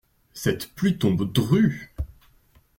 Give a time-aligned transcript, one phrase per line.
[0.33, 1.93] Cette pluie tombe drue.